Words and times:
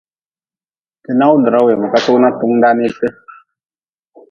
Ti 1.03 1.11
nawdra 1.19 1.59
weem 1.65 1.83
kasug 1.91 2.17
na 2.21 2.29
tung 2.39 2.55
da 2.61 2.69
nii 2.77 2.91
ti. 2.99 3.07